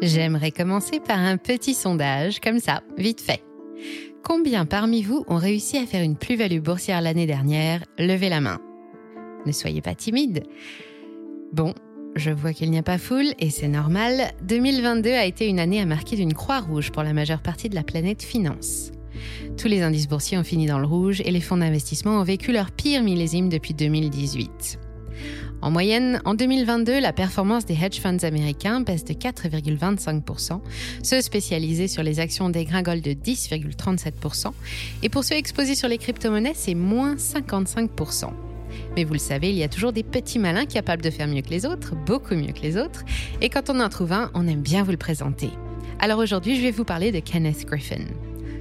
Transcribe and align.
J'aimerais 0.00 0.52
commencer 0.52 1.00
par 1.00 1.18
un 1.18 1.36
petit 1.36 1.74
sondage, 1.74 2.38
comme 2.38 2.60
ça, 2.60 2.82
vite 2.96 3.20
fait. 3.20 3.42
Combien 4.22 4.64
parmi 4.64 5.02
vous 5.02 5.24
ont 5.26 5.36
réussi 5.36 5.76
à 5.76 5.86
faire 5.86 6.04
une 6.04 6.16
plus-value 6.16 6.60
boursière 6.60 7.00
l'année 7.00 7.26
dernière? 7.26 7.82
Levez 7.98 8.28
la 8.28 8.40
main. 8.40 8.60
Ne 9.44 9.50
soyez 9.50 9.80
pas 9.80 9.96
timide. 9.96 10.44
Bon, 11.52 11.74
je 12.14 12.30
vois 12.30 12.52
qu'il 12.52 12.70
n'y 12.70 12.78
a 12.78 12.82
pas 12.84 12.98
foule 12.98 13.32
et 13.40 13.50
c'est 13.50 13.66
normal. 13.66 14.30
2022 14.42 15.10
a 15.10 15.24
été 15.24 15.48
une 15.48 15.58
année 15.58 15.80
à 15.80 15.86
marquer 15.86 16.14
d'une 16.14 16.34
croix 16.34 16.60
rouge 16.60 16.92
pour 16.92 17.02
la 17.02 17.12
majeure 17.12 17.42
partie 17.42 17.68
de 17.68 17.74
la 17.74 17.82
planète 17.82 18.22
finance. 18.22 18.92
Tous 19.56 19.66
les 19.66 19.82
indices 19.82 20.06
boursiers 20.06 20.38
ont 20.38 20.44
fini 20.44 20.66
dans 20.66 20.78
le 20.78 20.86
rouge 20.86 21.22
et 21.24 21.32
les 21.32 21.40
fonds 21.40 21.56
d'investissement 21.56 22.20
ont 22.20 22.24
vécu 22.24 22.52
leur 22.52 22.70
pire 22.70 23.02
millésime 23.02 23.48
depuis 23.48 23.74
2018. 23.74 24.78
En 25.60 25.72
moyenne, 25.72 26.22
en 26.24 26.34
2022, 26.34 27.00
la 27.00 27.12
performance 27.12 27.66
des 27.66 27.74
hedge 27.74 28.00
funds 28.00 28.22
américains 28.22 28.80
baisse 28.80 29.04
de 29.04 29.12
4,25%, 29.12 30.60
ceux 31.02 31.20
spécialisés 31.20 31.88
sur 31.88 32.04
les 32.04 32.20
actions 32.20 32.48
dégringolent 32.48 33.00
de 33.00 33.10
10,37%, 33.10 34.52
et 35.02 35.08
pour 35.08 35.24
ceux 35.24 35.34
exposés 35.34 35.74
sur 35.74 35.88
les 35.88 35.98
crypto-monnaies, 35.98 36.52
c'est 36.54 36.74
moins 36.74 37.16
55%. 37.16 38.30
Mais 38.94 39.02
vous 39.02 39.14
le 39.14 39.18
savez, 39.18 39.50
il 39.50 39.56
y 39.56 39.64
a 39.64 39.68
toujours 39.68 39.92
des 39.92 40.04
petits 40.04 40.38
malins 40.38 40.66
capables 40.66 41.02
de 41.02 41.10
faire 41.10 41.26
mieux 41.26 41.42
que 41.42 41.50
les 41.50 41.66
autres, 41.66 41.96
beaucoup 41.96 42.34
mieux 42.34 42.52
que 42.52 42.62
les 42.62 42.76
autres, 42.76 43.04
et 43.40 43.48
quand 43.48 43.68
on 43.68 43.80
en 43.80 43.88
trouve 43.88 44.12
un, 44.12 44.30
on 44.34 44.46
aime 44.46 44.62
bien 44.62 44.84
vous 44.84 44.92
le 44.92 44.96
présenter. 44.96 45.50
Alors 45.98 46.20
aujourd'hui, 46.20 46.54
je 46.54 46.62
vais 46.62 46.70
vous 46.70 46.84
parler 46.84 47.10
de 47.10 47.18
Kenneth 47.18 47.66
Griffin. 47.66 48.04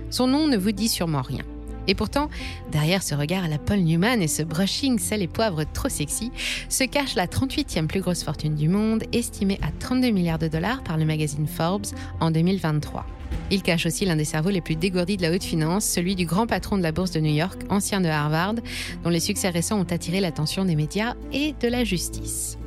Son 0.10 0.26
nom 0.26 0.48
ne 0.48 0.58
vous 0.58 0.72
dit 0.72 0.90
sûrement 0.90 1.22
rien. 1.22 1.44
Et 1.88 1.96
pourtant, 1.96 2.30
derrière 2.72 3.04
ce 3.04 3.16
regard 3.16 3.44
à 3.44 3.48
la 3.48 3.58
Paul 3.58 3.80
Newman 3.80 4.22
et 4.22 4.28
ce 4.28 4.44
brushing 4.44 5.00
sel 5.00 5.22
et 5.22 5.28
poivre 5.28 5.64
trop 5.74 5.90
sexy, 5.90 6.32
se 6.70 6.84
cache 6.84 7.16
la 7.16 7.28
38e 7.28 7.88
plus 7.88 8.02
grosse 8.02 8.24
fortune 8.24 8.56
du 8.56 8.70
monde, 8.70 9.04
estimée 9.14 9.60
à 9.62 9.72
32 9.80 10.10
milliards 10.10 10.40
de 10.40 10.48
dollars 10.48 10.84
par 10.84 10.98
le 10.98 11.06
magazine 11.06 11.48
Forbes 11.48 11.88
en 12.20 12.32
2023. 12.32 13.06
Il 13.50 13.62
cache 13.62 13.86
aussi 13.86 14.06
l'un 14.06 14.16
des 14.16 14.26
cerveaux 14.26 14.50
les 14.50 14.62
plus 14.62 14.76
dégourdis 14.76 15.18
de 15.18 15.22
la 15.22 15.32
haute 15.32 15.44
finance, 15.44 15.86
celui 15.86 16.16
du 16.16 16.26
grand 16.26 16.48
patron 16.48 16.78
de 16.78 16.84
la 16.84 16.92
bourse 16.92 17.12
de 17.12 17.20
New 17.20 17.34
York, 17.34 17.62
ancien 17.70 18.02
de 18.02 18.08
Harvard, 18.08 18.56
dont 19.04 19.10
les 19.10 19.20
succès 19.20 19.50
récents 19.50 19.80
ont 19.80 19.92
attiré 19.92 20.20
l'attention 20.20 20.66
des 20.66 20.76
médias 20.76 21.16
et 21.32 21.54
de 21.62 21.68
la 21.68 21.84
justice. 21.84 22.58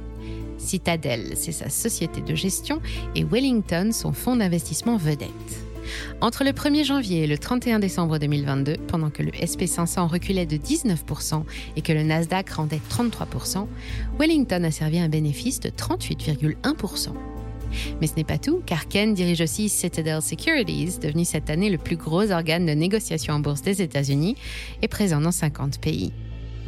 Citadel, 0.56 1.32
c'est 1.36 1.52
sa 1.52 1.68
société 1.68 2.20
de 2.20 2.34
gestion, 2.34 2.80
et 3.14 3.24
Wellington, 3.24 3.90
son 3.92 4.12
fonds 4.12 4.36
d'investissement 4.36 4.96
vedette. 4.96 5.69
Entre 6.20 6.44
le 6.44 6.50
1er 6.50 6.84
janvier 6.84 7.24
et 7.24 7.26
le 7.26 7.38
31 7.38 7.78
décembre 7.78 8.18
2022, 8.18 8.76
pendant 8.88 9.10
que 9.10 9.22
le 9.22 9.30
SP500 9.30 10.06
reculait 10.06 10.46
de 10.46 10.56
19% 10.56 11.44
et 11.76 11.82
que 11.82 11.92
le 11.92 12.02
Nasdaq 12.02 12.50
rendait 12.50 12.80
33%, 12.90 13.66
Wellington 14.18 14.64
a 14.64 14.70
servi 14.70 14.98
un 14.98 15.08
bénéfice 15.08 15.60
de 15.60 15.70
38,1%. 15.70 17.08
Mais 18.00 18.06
ce 18.06 18.14
n'est 18.16 18.24
pas 18.24 18.38
tout, 18.38 18.62
car 18.66 18.88
Ken 18.88 19.14
dirige 19.14 19.40
aussi 19.40 19.68
Citadel 19.68 20.20
Securities, 20.22 20.98
devenu 21.00 21.24
cette 21.24 21.50
année 21.50 21.70
le 21.70 21.78
plus 21.78 21.96
gros 21.96 22.30
organe 22.30 22.66
de 22.66 22.72
négociation 22.72 23.34
en 23.34 23.40
bourse 23.40 23.62
des 23.62 23.82
États-Unis 23.82 24.36
et 24.82 24.88
présent 24.88 25.20
dans 25.20 25.32
50 25.32 25.80
pays. 25.80 26.12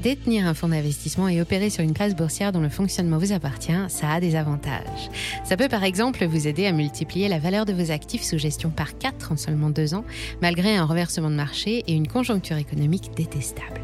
Détenir 0.03 0.49
un 0.49 0.55
fonds 0.55 0.69
d'investissement 0.69 1.29
et 1.29 1.41
opérer 1.41 1.71
sur 1.71 1.85
une 1.85 1.93
place 1.93 2.17
boursière 2.17 2.51
dont 2.51 2.61
le 2.61 2.69
fonctionnement 2.69 3.19
vous 3.19 3.33
appartient, 3.33 3.73
ça 3.87 4.11
a 4.11 4.21
des 4.21 4.35
avantages. 4.35 5.11
Ça 5.45 5.57
peut 5.57 5.69
par 5.69 5.85
exemple 5.85 6.27
vous 6.27 6.49
aider 6.49 6.67
à 6.67 6.73
multiplier 6.73 7.29
la 7.29 7.39
valeur 7.39 7.67
de 7.67 7.73
vos 7.73 7.93
actifs 7.93 8.25
sous 8.25 8.37
gestion 8.37 8.71
par 8.71 8.99
4 8.99 9.31
en 9.31 9.37
seulement 9.37 9.71
2 9.71 9.95
ans, 9.95 10.05
malgré 10.41 10.77
un 10.77 10.87
renversement 10.87 11.31
de 11.31 11.37
marché 11.37 11.85
et 11.87 11.93
une 11.93 12.09
conjoncture 12.09 12.57
économique 12.57 13.13
détestable. 13.17 13.81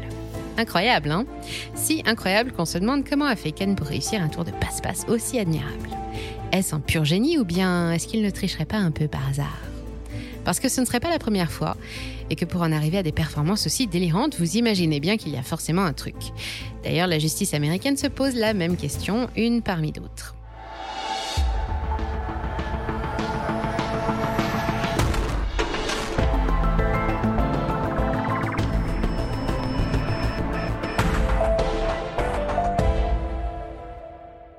Incroyable, 0.57 1.09
hein? 1.11 1.25
Si 1.73 2.03
incroyable 2.05 2.51
qu'on 2.51 2.65
se 2.65 2.77
demande 2.77 3.07
comment 3.07 3.23
a 3.23 3.37
fait 3.37 3.53
Ken 3.53 3.77
pour 3.77 3.87
réussir 3.87 4.21
un 4.21 4.27
tour 4.27 4.43
de 4.43 4.51
passe-passe 4.51 5.05
aussi 5.07 5.39
admirable. 5.39 5.89
Est-ce 6.51 6.75
un 6.75 6.81
pur 6.81 7.05
génie 7.05 7.37
ou 7.37 7.45
bien 7.45 7.93
est-ce 7.93 8.09
qu'il 8.09 8.23
ne 8.23 8.29
tricherait 8.29 8.65
pas 8.65 8.75
un 8.75 8.91
peu 8.91 9.07
par 9.07 9.25
hasard? 9.29 9.68
Parce 10.49 10.59
que 10.59 10.67
ce 10.67 10.81
ne 10.81 10.87
serait 10.87 10.99
pas 10.99 11.11
la 11.11 11.19
première 11.19 11.51
fois, 11.51 11.77
et 12.31 12.35
que 12.35 12.43
pour 12.43 12.63
en 12.63 12.71
arriver 12.71 12.97
à 12.97 13.03
des 13.03 13.11
performances 13.11 13.67
aussi 13.67 13.85
délirantes, 13.85 14.39
vous 14.39 14.57
imaginez 14.57 14.99
bien 14.99 15.15
qu'il 15.15 15.31
y 15.31 15.37
a 15.37 15.43
forcément 15.43 15.83
un 15.83 15.93
truc. 15.93 16.15
D'ailleurs, 16.83 17.05
la 17.05 17.19
justice 17.19 17.53
américaine 17.53 17.97
se 17.97 18.07
pose 18.07 18.33
la 18.33 18.55
même 18.55 18.75
question, 18.75 19.29
une 19.35 19.61
parmi 19.61 19.91
d'autres. 19.91 20.33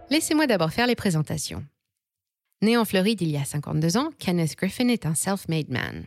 Laissez-moi 0.08 0.46
d'abord 0.46 0.70
faire 0.70 0.86
les 0.86 0.94
présentations. 0.94 1.64
Né 2.62 2.76
en 2.76 2.84
Floride 2.84 3.22
il 3.22 3.30
y 3.30 3.38
a 3.38 3.44
52 3.44 3.96
ans, 3.96 4.10
Kenneth 4.18 4.54
Griffin 4.54 4.88
est 4.88 5.06
un 5.06 5.14
self-made 5.14 5.70
man. 5.70 6.04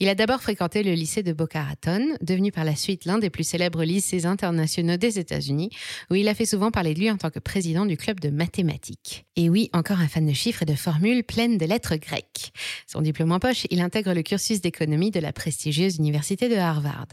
Il 0.00 0.08
a 0.08 0.14
d'abord 0.14 0.42
fréquenté 0.42 0.82
le 0.84 0.92
lycée 0.92 1.22
de 1.24 1.32
Boca 1.32 1.64
Raton, 1.64 2.16
devenu 2.20 2.52
par 2.52 2.64
la 2.64 2.76
suite 2.76 3.06
l'un 3.06 3.18
des 3.18 3.30
plus 3.30 3.42
célèbres 3.42 3.82
lycées 3.82 4.26
internationaux 4.26 4.98
des 4.98 5.18
États-Unis, 5.18 5.70
où 6.10 6.14
il 6.14 6.28
a 6.28 6.34
fait 6.34 6.44
souvent 6.44 6.70
parler 6.70 6.92
de 6.92 7.00
lui 7.00 7.10
en 7.10 7.16
tant 7.16 7.30
que 7.30 7.38
président 7.40 7.84
du 7.84 7.96
club 7.96 8.20
de 8.20 8.28
mathématiques. 8.28 9.24
Et 9.34 9.48
oui, 9.48 9.70
encore 9.72 9.98
un 9.98 10.06
fan 10.06 10.26
de 10.26 10.32
chiffres 10.34 10.62
et 10.62 10.66
de 10.66 10.74
formules 10.74 11.24
pleines 11.24 11.56
de 11.56 11.64
lettres 11.64 11.96
grecques. 11.96 12.52
Son 12.86 13.00
diplôme 13.00 13.32
en 13.32 13.40
poche, 13.40 13.66
il 13.70 13.80
intègre 13.80 14.12
le 14.12 14.22
cursus 14.22 14.60
d'économie 14.60 15.10
de 15.10 15.18
la 15.18 15.32
prestigieuse 15.32 15.96
université 15.96 16.48
de 16.50 16.56
Harvard. 16.56 17.08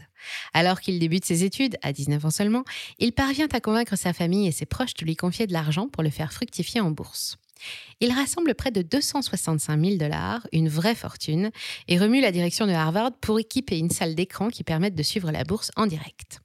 Alors 0.52 0.80
qu'il 0.80 0.98
débute 0.98 1.24
ses 1.24 1.42
études, 1.42 1.78
à 1.82 1.92
19 1.92 2.26
ans 2.26 2.30
seulement, 2.30 2.64
il 2.98 3.12
parvient 3.12 3.48
à 3.50 3.60
convaincre 3.60 3.96
sa 3.96 4.12
famille 4.12 4.46
et 4.46 4.52
ses 4.52 4.66
proches 4.66 4.94
de 4.94 5.06
lui 5.06 5.16
confier 5.16 5.46
de 5.46 5.54
l'argent 5.54 5.88
pour 5.88 6.02
le 6.02 6.10
faire 6.10 6.32
fructifier 6.32 6.80
en 6.82 6.90
bourse. 6.92 7.38
Il 8.00 8.12
rassemble 8.12 8.54
près 8.54 8.70
de 8.70 8.82
265 8.82 9.80
000 9.80 9.96
dollars, 9.96 10.46
une 10.52 10.68
vraie 10.68 10.94
fortune, 10.94 11.50
et 11.88 11.98
remue 11.98 12.20
la 12.20 12.32
direction 12.32 12.66
de 12.66 12.72
Harvard 12.72 13.12
pour 13.20 13.38
équiper 13.38 13.78
une 13.78 13.90
salle 13.90 14.14
d'écran 14.14 14.48
qui 14.48 14.64
permette 14.64 14.94
de 14.94 15.02
suivre 15.02 15.30
la 15.30 15.44
bourse 15.44 15.70
en 15.76 15.86
direct. 15.86 16.40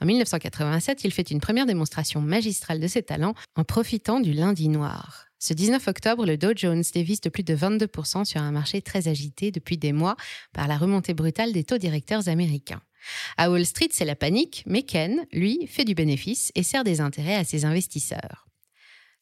En 0.00 0.06
1987, 0.06 1.04
il 1.04 1.12
fait 1.12 1.30
une 1.30 1.40
première 1.40 1.66
démonstration 1.66 2.20
magistrale 2.20 2.80
de 2.80 2.88
ses 2.88 3.02
talents 3.02 3.34
en 3.56 3.64
profitant 3.64 4.20
du 4.20 4.32
lundi 4.32 4.68
noir. 4.68 5.26
Ce 5.38 5.54
19 5.54 5.88
octobre, 5.88 6.26
le 6.26 6.36
Dow 6.36 6.52
Jones 6.54 6.82
dévisse 6.92 7.22
de 7.22 7.30
plus 7.30 7.44
de 7.44 7.56
22% 7.56 8.26
sur 8.26 8.42
un 8.42 8.50
marché 8.50 8.82
très 8.82 9.08
agité 9.08 9.50
depuis 9.50 9.78
des 9.78 9.92
mois 9.92 10.16
par 10.52 10.68
la 10.68 10.76
remontée 10.76 11.14
brutale 11.14 11.52
des 11.52 11.64
taux 11.64 11.78
directeurs 11.78 12.28
américains. 12.28 12.82
À 13.38 13.50
Wall 13.50 13.64
Street, 13.64 13.88
c'est 13.90 14.04
la 14.04 14.16
panique, 14.16 14.62
mais 14.66 14.82
Ken, 14.82 15.24
lui, 15.32 15.66
fait 15.66 15.86
du 15.86 15.94
bénéfice 15.94 16.52
et 16.54 16.62
sert 16.62 16.84
des 16.84 17.00
intérêts 17.00 17.36
à 17.36 17.44
ses 17.44 17.64
investisseurs. 17.64 18.49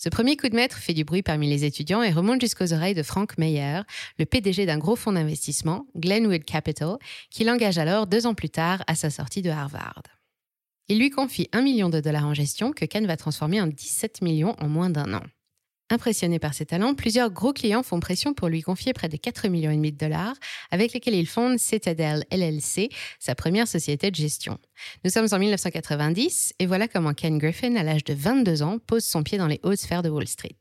Ce 0.01 0.09
premier 0.09 0.37
coup 0.37 0.49
de 0.49 0.55
maître 0.55 0.79
fait 0.79 0.95
du 0.95 1.03
bruit 1.03 1.23
parmi 1.23 1.51
les 1.51 1.65
étudiants 1.65 2.05
et 2.05 2.13
remonte 2.13 2.41
jusqu'aux 2.41 2.73
oreilles 2.73 2.95
de 2.95 3.03
Frank 3.03 3.37
Meyer, 3.37 3.81
le 4.21 4.27
PDG 4.27 4.65
d'un 4.65 4.79
gros 4.79 4.95
fonds 4.95 5.13
d'investissement, 5.13 5.87
Glenwood 5.97 6.45
Capital, 6.45 6.99
qui 7.31 7.43
l'engage 7.43 7.79
alors 7.79 8.07
deux 8.07 8.25
ans 8.25 8.35
plus 8.35 8.49
tard 8.49 8.85
à 8.87 8.95
sa 8.95 9.11
sortie 9.11 9.43
de 9.43 9.51
Harvard. 9.51 10.05
Il 10.87 11.01
lui 11.01 11.11
confie 11.11 11.49
un 11.53 11.63
million 11.63 11.89
de 11.89 11.99
dollars 11.99 12.27
en 12.27 12.33
gestion 12.33 12.71
que 12.71 12.85
Ken 12.85 13.07
va 13.07 13.17
transformer 13.17 13.61
en 13.61 13.67
17 13.67 14.23
millions 14.23 14.55
en 14.61 14.69
moins 14.69 14.89
d'un 14.89 15.15
an. 15.15 15.23
Impressionné 15.91 16.39
par 16.39 16.55
ses 16.55 16.67
talents, 16.67 16.95
plusieurs 16.95 17.31
gros 17.31 17.53
clients 17.53 17.83
font 17.83 17.99
pression 17.99 18.35
pour 18.35 18.49
lui 18.49 18.63
confier 18.63 18.93
près 18.93 19.09
de 19.09 19.17
4 19.17 19.49
millions 19.49 19.75
de 19.75 19.91
dollars, 19.91 20.37
avec 20.71 20.93
lesquels 20.93 21.15
il 21.15 21.27
fonde 21.27 21.59
Citadel 21.59 22.25
LLC, 22.31 22.91
sa 23.19 23.35
première 23.35 23.67
société 23.67 24.13
de 24.13 24.17
gestion. 24.17 24.59
Nous 25.05 25.11
sommes 25.11 25.29
en 25.33 25.39
1990 25.39 26.55
et 26.59 26.67
voilà 26.67 26.89
comment 26.89 27.15
Ken 27.15 27.39
Griffin, 27.39 27.77
à 27.77 27.83
l'âge 27.83 28.05
de 28.05 28.15
22 28.15 28.63
ans, 28.63 28.79
pose 28.79 29.05
son 29.05 29.23
pied 29.23 29.39
dans 29.39 29.47
les 29.47 29.61
hautes 29.63 29.79
sphères 29.79 30.03
de 30.03 30.09
Wall 30.09 30.27
Street. 30.27 30.57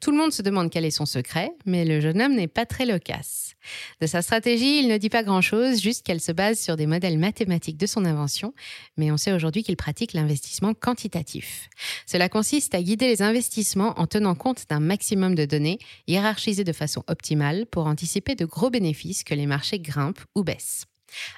Tout 0.00 0.10
le 0.10 0.16
monde 0.16 0.32
se 0.32 0.42
demande 0.42 0.70
quel 0.70 0.84
est 0.84 0.90
son 0.90 1.06
secret, 1.06 1.52
mais 1.66 1.84
le 1.84 2.00
jeune 2.00 2.20
homme 2.20 2.34
n'est 2.34 2.48
pas 2.48 2.66
très 2.66 2.86
loquace. 2.86 3.54
De 4.00 4.06
sa 4.06 4.22
stratégie, 4.22 4.80
il 4.80 4.88
ne 4.88 4.96
dit 4.96 5.10
pas 5.10 5.22
grand-chose, 5.22 5.80
juste 5.80 6.04
qu'elle 6.04 6.20
se 6.20 6.32
base 6.32 6.58
sur 6.58 6.76
des 6.76 6.86
modèles 6.86 7.18
mathématiques 7.18 7.76
de 7.76 7.86
son 7.86 8.04
invention, 8.04 8.54
mais 8.96 9.10
on 9.10 9.16
sait 9.16 9.32
aujourd'hui 9.32 9.62
qu'il 9.62 9.76
pratique 9.76 10.12
l'investissement 10.12 10.74
quantitatif. 10.74 11.68
Cela 12.06 12.28
consiste 12.28 12.74
à 12.74 12.82
guider 12.82 13.06
les 13.06 13.22
investissements 13.22 13.98
en 13.98 14.06
tenant 14.06 14.34
compte 14.34 14.64
d'un 14.68 14.80
maximum 14.80 15.34
de 15.34 15.44
données 15.44 15.78
hiérarchisées 16.06 16.64
de 16.64 16.72
façon 16.72 17.02
optimale 17.08 17.66
pour 17.66 17.86
anticiper 17.86 18.34
de 18.34 18.44
gros 18.44 18.70
bénéfices 18.70 19.24
que 19.24 19.34
les 19.34 19.46
marchés 19.46 19.80
grimpent 19.80 20.24
ou 20.34 20.42
baissent. 20.42 20.89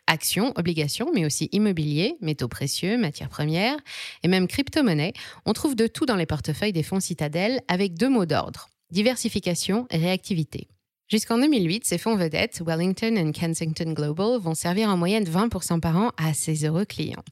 Actions, 0.06 0.52
obligations, 0.56 1.10
mais 1.14 1.24
aussi 1.24 1.48
immobilier, 1.52 2.16
métaux 2.20 2.48
précieux, 2.48 2.96
matières 2.98 3.28
premières 3.28 3.76
et 4.22 4.28
même 4.28 4.48
crypto-monnaies, 4.48 5.14
on 5.46 5.52
trouve 5.52 5.76
de 5.76 5.86
tout 5.86 6.06
dans 6.06 6.16
les 6.16 6.26
portefeuilles 6.26 6.72
des 6.72 6.82
fonds 6.82 7.00
citadelles 7.00 7.60
avec 7.68 7.94
deux 7.94 8.08
mots 8.08 8.26
d'ordre 8.26 8.68
diversification 8.92 9.86
et 9.90 9.96
réactivité. 9.96 10.68
Jusqu'en 11.08 11.38
2008, 11.38 11.84
ces 11.84 11.98
fonds 11.98 12.16
vedettes, 12.16 12.62
Wellington 12.64 13.16
et 13.16 13.32
Kensington 13.32 13.92
Global, 13.92 14.38
vont 14.38 14.54
servir 14.54 14.88
en 14.88 14.96
moyenne 14.96 15.24
20% 15.24 15.80
par 15.80 15.96
an 15.96 16.10
à 16.16 16.32
ses 16.32 16.64
heureux 16.64 16.84
clients. 16.84 17.24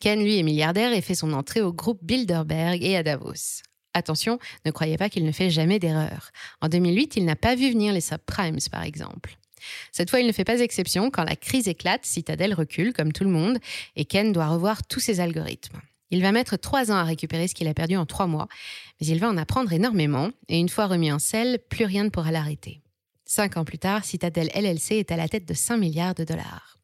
Ken, 0.00 0.22
lui, 0.22 0.38
est 0.38 0.42
milliardaire 0.42 0.92
et 0.92 1.02
fait 1.02 1.14
son 1.14 1.32
entrée 1.32 1.60
au 1.60 1.72
groupe 1.72 1.98
Bilderberg 2.02 2.82
et 2.82 2.96
à 2.96 3.02
Davos. 3.02 3.62
Attention, 3.92 4.38
ne 4.64 4.70
croyez 4.70 4.96
pas 4.96 5.08
qu'il 5.08 5.24
ne 5.24 5.32
fait 5.32 5.50
jamais 5.50 5.78
d'erreur. 5.78 6.30
En 6.60 6.68
2008, 6.68 7.16
il 7.16 7.24
n'a 7.24 7.36
pas 7.36 7.54
vu 7.54 7.70
venir 7.70 7.92
les 7.92 8.00
subprimes, 8.00 8.58
par 8.70 8.82
exemple. 8.82 9.36
Cette 9.92 10.10
fois, 10.10 10.20
il 10.20 10.26
ne 10.26 10.32
fait 10.32 10.44
pas 10.44 10.60
exception. 10.60 11.10
Quand 11.10 11.24
la 11.24 11.36
crise 11.36 11.68
éclate, 11.68 12.04
Citadel 12.04 12.54
recule, 12.54 12.92
comme 12.92 13.12
tout 13.12 13.24
le 13.24 13.30
monde, 13.30 13.58
et 13.96 14.04
Ken 14.04 14.32
doit 14.32 14.48
revoir 14.48 14.86
tous 14.86 15.00
ses 15.00 15.20
algorithmes. 15.20 15.80
Il 16.10 16.22
va 16.22 16.32
mettre 16.32 16.56
trois 16.56 16.90
ans 16.90 16.96
à 16.96 17.04
récupérer 17.04 17.48
ce 17.48 17.54
qu'il 17.54 17.68
a 17.68 17.74
perdu 17.74 17.96
en 17.96 18.06
trois 18.06 18.26
mois, 18.26 18.48
Mais 19.00 19.06
il 19.06 19.20
va 19.20 19.28
en 19.28 19.36
apprendre 19.36 19.72
énormément, 19.72 20.30
et 20.48 20.58
une 20.58 20.68
fois 20.68 20.86
remis 20.86 21.12
en 21.12 21.18
selle, 21.18 21.58
plus 21.68 21.84
rien 21.84 22.04
ne 22.04 22.08
pourra 22.08 22.32
l'arrêter. 22.32 22.80
Cinq 23.26 23.58
ans 23.58 23.64
plus 23.64 23.78
tard, 23.78 24.04
Citadel 24.04 24.50
LLC 24.54 24.92
est 24.92 25.12
à 25.12 25.16
la 25.16 25.28
tête 25.28 25.46
de 25.46 25.52
5 25.52 25.76
milliards 25.76 26.14
de 26.14 26.24
dollars. 26.24 26.78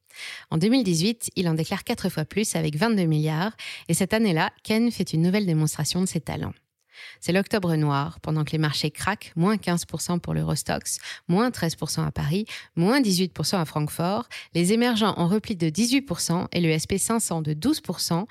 En 0.51 0.59
2018, 0.59 1.31
il 1.37 1.49
en 1.49 1.55
déclare 1.55 1.85
quatre 1.85 2.09
fois 2.09 2.25
plus 2.25 2.55
avec 2.55 2.77
22 2.77 3.05
milliards, 3.05 3.57
et 3.89 3.95
cette 3.95 4.13
année-là, 4.13 4.53
Ken 4.63 4.91
fait 4.91 5.13
une 5.13 5.23
nouvelle 5.23 5.47
démonstration 5.47 6.01
de 6.01 6.07
ses 6.07 6.21
talents. 6.21 6.53
C'est 7.21 7.33
l'octobre 7.33 7.75
noir, 7.77 8.21
pendant 8.21 8.45
que 8.45 8.53
les 8.53 8.59
marchés 8.59 8.91
craquent, 8.91 9.33
moins 9.37 9.57
15% 9.57 10.21
pour 10.21 10.35
l'Eurostox, 10.35 10.99
moins 11.29 11.51
13% 11.51 12.07
à 12.07 12.11
Paris, 12.11 12.47
moins 12.77 13.01
18% 13.01 13.61
à 13.61 13.65
Francfort, 13.65 14.29
les 14.55 14.73
émergents 14.73 15.15
en 15.17 15.29
repli 15.29 15.57
de 15.57 15.69
18% 15.69 16.49
et 16.53 16.61
le 16.61 16.69
SP500 16.71 17.43
de 17.43 17.55
12% 17.55 18.27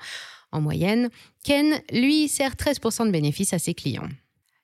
en 0.52 0.60
moyenne, 0.60 1.10
Ken, 1.42 1.80
lui, 1.92 2.28
sert 2.28 2.54
13% 2.54 3.06
de 3.06 3.10
bénéfices 3.10 3.52
à 3.52 3.58
ses 3.58 3.74
clients. 3.74 4.08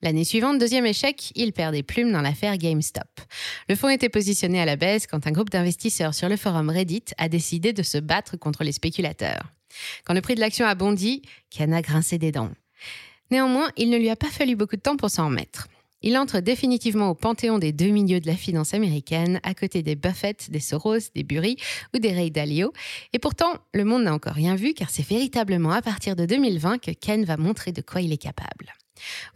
L'année 0.02 0.24
suivante, 0.24 0.58
deuxième 0.58 0.86
échec, 0.86 1.30
il 1.34 1.52
perd 1.52 1.74
des 1.74 1.82
plumes 1.82 2.10
dans 2.10 2.22
l'affaire 2.22 2.56
GameStop. 2.56 3.20
Le 3.68 3.76
fonds 3.76 3.90
était 3.90 4.08
positionné 4.08 4.58
à 4.60 4.64
la 4.64 4.76
baisse 4.76 5.06
quand 5.06 5.26
un 5.26 5.30
groupe 5.30 5.50
d'investisseurs 5.50 6.14
sur 6.14 6.30
le 6.30 6.38
forum 6.38 6.70
Reddit 6.70 7.04
a 7.18 7.28
décidé 7.28 7.74
de 7.74 7.82
se 7.82 7.98
battre 7.98 8.38
contre 8.38 8.64
les 8.64 8.72
spéculateurs. 8.72 9.42
Quand 10.04 10.14
le 10.14 10.22
prix 10.22 10.36
de 10.36 10.40
l'action 10.40 10.64
a 10.64 10.74
bondi, 10.74 11.20
Ken 11.50 11.74
a 11.74 11.82
grincé 11.82 12.16
des 12.16 12.32
dents. 12.32 12.50
Néanmoins, 13.30 13.70
il 13.76 13.90
ne 13.90 13.96
lui 13.96 14.10
a 14.10 14.16
pas 14.16 14.30
fallu 14.30 14.56
beaucoup 14.56 14.76
de 14.76 14.80
temps 14.80 14.96
pour 14.96 15.10
s'en 15.10 15.26
remettre. 15.26 15.68
Il 16.02 16.16
entre 16.16 16.40
définitivement 16.40 17.10
au 17.10 17.14
panthéon 17.14 17.58
des 17.58 17.72
deux 17.72 17.90
milieux 17.90 18.20
de 18.20 18.26
la 18.26 18.34
finance 18.34 18.72
américaine, 18.72 19.38
à 19.42 19.52
côté 19.54 19.82
des 19.82 19.96
Buffett, 19.96 20.50
des 20.50 20.60
Soros, 20.60 21.10
des 21.14 21.24
Burry 21.24 21.56
ou 21.94 21.98
des 21.98 22.12
Ray 22.12 22.30
Dalio. 22.30 22.72
Et 23.12 23.18
pourtant, 23.18 23.52
le 23.74 23.84
monde 23.84 24.04
n'a 24.04 24.14
encore 24.14 24.32
rien 24.32 24.54
vu, 24.54 24.72
car 24.72 24.88
c'est 24.88 25.06
véritablement 25.06 25.72
à 25.72 25.82
partir 25.82 26.16
de 26.16 26.24
2020 26.24 26.78
que 26.78 26.90
Ken 26.90 27.24
va 27.24 27.36
montrer 27.36 27.72
de 27.72 27.82
quoi 27.82 28.00
il 28.00 28.12
est 28.12 28.22
capable. 28.22 28.72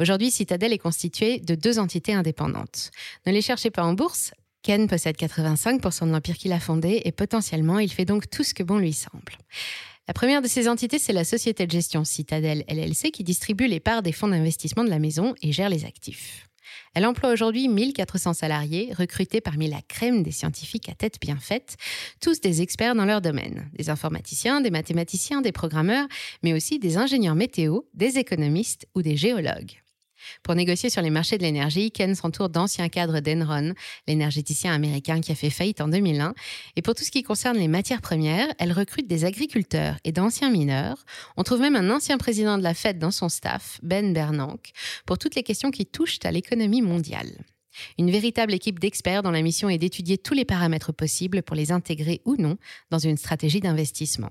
Aujourd'hui, 0.00 0.31
Citadel 0.31 0.73
est 0.73 0.79
constitué 0.79 1.38
de 1.38 1.55
deux 1.55 1.79
entités 1.79 2.14
indépendantes. 2.14 2.91
Ne 3.26 3.32
les 3.32 3.43
cherchez 3.43 3.70
pas 3.70 3.85
en 3.85 3.93
bourse, 3.93 4.32
Ken 4.62 4.88
possède 4.88 5.17
85% 5.17 6.06
de 6.06 6.12
l'empire 6.12 6.38
qu'il 6.38 6.52
a 6.52 6.61
fondé 6.61 7.02
et 7.05 7.12
potentiellement 7.12 7.79
il 7.79 7.93
fait 7.93 8.06
donc 8.06 8.31
tout 8.31 8.43
ce 8.43 8.55
que 8.55 8.62
bon 8.62 8.79
lui 8.79 8.94
semble. 8.94 9.37
La 10.06 10.12
première 10.12 10.42
de 10.42 10.48
ces 10.48 10.68
entités, 10.68 10.98
c'est 10.98 11.14
la 11.14 11.24
société 11.24 11.66
de 11.66 11.70
gestion 11.70 12.04
Citadel 12.04 12.64
LLC 12.68 13.10
qui 13.10 13.24
distribue 13.24 13.66
les 13.66 13.80
parts 13.80 14.02
des 14.02 14.12
fonds 14.12 14.28
d'investissement 14.28 14.84
de 14.84 14.90
la 14.90 14.98
maison 14.98 15.34
et 15.40 15.50
gère 15.50 15.70
les 15.70 15.86
actifs. 15.86 16.46
Elle 16.94 17.06
emploie 17.06 17.32
aujourd'hui 17.32 17.68
1400 17.68 18.34
salariés, 18.34 18.92
recrutés 18.96 19.40
parmi 19.40 19.66
la 19.66 19.80
crème 19.80 20.22
des 20.22 20.30
scientifiques 20.30 20.90
à 20.90 20.94
tête 20.94 21.18
bien 21.20 21.36
faite, 21.36 21.76
tous 22.20 22.40
des 22.40 22.60
experts 22.60 22.94
dans 22.94 23.06
leur 23.06 23.22
domaine, 23.22 23.70
des 23.72 23.88
informaticiens, 23.88 24.60
des 24.60 24.70
mathématiciens, 24.70 25.40
des 25.40 25.52
programmeurs, 25.52 26.06
mais 26.42 26.52
aussi 26.52 26.78
des 26.78 26.98
ingénieurs 26.98 27.34
météo, 27.34 27.80
des 27.94 28.18
économistes 28.18 28.86
ou 28.94 29.00
des 29.00 29.16
géologues. 29.16 29.83
Pour 30.42 30.54
négocier 30.54 30.90
sur 30.90 31.02
les 31.02 31.10
marchés 31.10 31.38
de 31.38 31.42
l'énergie, 31.42 31.90
Ken 31.90 32.14
s'entoure 32.14 32.48
d'anciens 32.48 32.88
cadres 32.88 33.20
d'Enron, 33.20 33.74
l'énergéticien 34.06 34.72
américain 34.72 35.20
qui 35.20 35.32
a 35.32 35.34
fait 35.34 35.50
faillite 35.50 35.80
en 35.80 35.88
2001. 35.88 36.34
Et 36.76 36.82
pour 36.82 36.94
tout 36.94 37.04
ce 37.04 37.10
qui 37.10 37.22
concerne 37.22 37.56
les 37.56 37.68
matières 37.68 38.02
premières, 38.02 38.48
elle 38.58 38.72
recrute 38.72 39.06
des 39.06 39.24
agriculteurs 39.24 39.96
et 40.04 40.12
d'anciens 40.12 40.50
mineurs. 40.50 41.04
On 41.36 41.42
trouve 41.42 41.60
même 41.60 41.76
un 41.76 41.90
ancien 41.90 42.18
président 42.18 42.58
de 42.58 42.62
la 42.62 42.74
Fed 42.74 42.98
dans 42.98 43.10
son 43.10 43.28
staff, 43.28 43.78
Ben 43.82 44.12
Bernanke, 44.12 44.72
pour 45.06 45.18
toutes 45.18 45.34
les 45.34 45.42
questions 45.42 45.70
qui 45.70 45.86
touchent 45.86 46.18
à 46.24 46.30
l'économie 46.30 46.82
mondiale. 46.82 47.44
Une 47.98 48.10
véritable 48.10 48.54
équipe 48.54 48.78
d'experts 48.78 49.22
dont 49.22 49.30
la 49.30 49.42
mission 49.42 49.68
est 49.68 49.78
d'étudier 49.78 50.18
tous 50.18 50.34
les 50.34 50.44
paramètres 50.44 50.92
possibles 50.92 51.42
pour 51.42 51.56
les 51.56 51.72
intégrer 51.72 52.20
ou 52.24 52.36
non 52.36 52.56
dans 52.90 52.98
une 52.98 53.16
stratégie 53.16 53.60
d'investissement. 53.60 54.30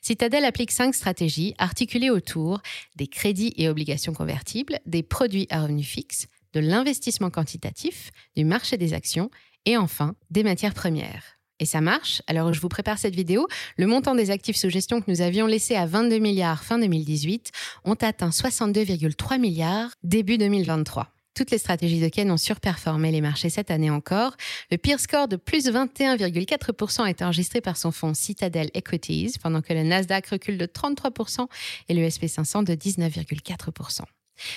Citadel 0.00 0.44
applique 0.44 0.70
cinq 0.70 0.94
stratégies 0.94 1.54
articulées 1.58 2.10
autour 2.10 2.60
des 2.96 3.06
crédits 3.06 3.54
et 3.56 3.68
obligations 3.68 4.12
convertibles, 4.12 4.78
des 4.86 5.02
produits 5.02 5.46
à 5.50 5.62
revenus 5.62 5.86
fixes, 5.86 6.26
de 6.52 6.60
l'investissement 6.60 7.30
quantitatif, 7.30 8.10
du 8.36 8.44
marché 8.44 8.76
des 8.76 8.92
actions 8.92 9.30
et 9.64 9.76
enfin 9.76 10.14
des 10.30 10.42
matières 10.42 10.74
premières. 10.74 11.38
Et 11.60 11.64
ça 11.64 11.80
marche? 11.80 12.22
Alors 12.26 12.52
je 12.52 12.60
vous 12.60 12.68
prépare 12.68 12.98
cette 12.98 13.14
vidéo. 13.14 13.46
Le 13.76 13.86
montant 13.86 14.16
des 14.16 14.30
actifs 14.30 14.56
sous 14.56 14.68
gestion 14.68 15.00
que 15.00 15.10
nous 15.10 15.20
avions 15.20 15.46
laissé 15.46 15.76
à 15.76 15.86
22 15.86 16.18
milliards 16.18 16.64
fin 16.64 16.78
2018 16.78 17.52
ont 17.84 17.94
atteint 17.94 18.30
62,3 18.30 19.38
milliards 19.38 19.90
début 20.02 20.38
2023. 20.38 21.12
Toutes 21.34 21.50
les 21.50 21.58
stratégies 21.58 22.00
de 22.00 22.08
Ken 22.08 22.30
ont 22.30 22.36
surperformé 22.36 23.10
les 23.10 23.22
marchés 23.22 23.48
cette 23.48 23.70
année 23.70 23.90
encore. 23.90 24.36
Le 24.70 24.76
pire 24.76 25.00
score 25.00 25.28
de 25.28 25.36
plus 25.36 25.66
21,4% 25.66 27.06
est 27.06 27.22
enregistré 27.22 27.62
par 27.62 27.78
son 27.78 27.90
fonds 27.90 28.12
Citadel 28.12 28.70
Equities, 28.74 29.34
pendant 29.42 29.62
que 29.62 29.72
le 29.72 29.82
Nasdaq 29.82 30.26
recule 30.26 30.58
de 30.58 30.66
33% 30.66 31.46
et 31.88 31.94
le 31.94 32.06
SP500 32.06 32.64
de 32.64 32.74
19,4%. 32.74 34.02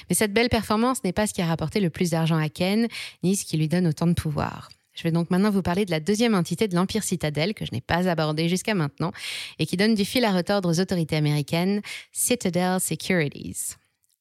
Mais 0.09 0.15
cette 0.15 0.33
belle 0.33 0.49
performance 0.49 1.03
n'est 1.03 1.13
pas 1.13 1.27
ce 1.27 1.33
qui 1.33 1.41
a 1.41 1.45
rapporté 1.45 1.79
le 1.79 1.89
plus 1.89 2.09
d'argent 2.09 2.37
à 2.37 2.49
Ken, 2.49 2.87
ni 3.23 3.37
ce 3.37 3.45
qui 3.45 3.57
lui 3.57 3.69
donne 3.69 3.87
autant 3.87 4.07
de 4.07 4.13
pouvoir. 4.13 4.69
Je 4.93 5.03
vais 5.03 5.11
donc 5.11 5.29
maintenant 5.29 5.51
vous 5.51 5.61
parler 5.61 5.85
de 5.85 5.91
la 5.91 5.99
deuxième 5.99 6.35
entité 6.35 6.67
de 6.67 6.75
l'Empire 6.75 7.03
Citadel 7.03 7.53
que 7.53 7.65
je 7.65 7.71
n'ai 7.71 7.81
pas 7.81 8.07
abordée 8.07 8.49
jusqu'à 8.49 8.73
maintenant 8.73 9.11
et 9.59 9.65
qui 9.65 9.77
donne 9.77 9.93
du 9.93 10.05
fil 10.05 10.23
à 10.25 10.31
retordre 10.31 10.69
aux 10.69 10.79
autorités 10.79 11.17
américaines, 11.17 11.81
Citadel 12.11 12.79
Securities. 12.79 13.75